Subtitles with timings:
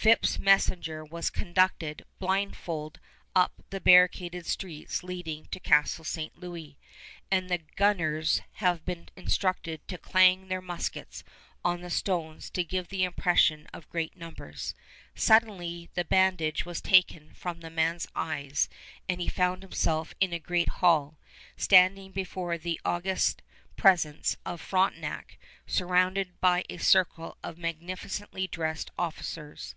[0.00, 3.00] Phips' messenger was conducted blindfold
[3.34, 6.38] up the barricaded streets leading to Castle St.
[6.38, 6.78] Louis;
[7.32, 11.24] and the gunners had been instructed to clang their muskets
[11.64, 14.72] on the stones to give the impression of great numbers.
[15.16, 18.68] Suddenly the bandage was taken from the man's eyes
[19.08, 21.18] and he found himself in a great hall,
[21.56, 23.42] standing before the august
[23.76, 29.76] presence of Frontenac, surrounded by a circle of magnificently dressed officers.